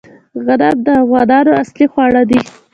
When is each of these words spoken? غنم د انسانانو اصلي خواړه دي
غنم 0.45 0.77
د 0.85 0.87
انسانانو 0.97 1.51
اصلي 1.61 1.85
خواړه 1.91 2.21
دي 2.29 2.39